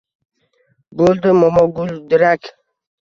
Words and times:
Bo’ldi 1.01 1.35
momoguldirak. 1.43 2.51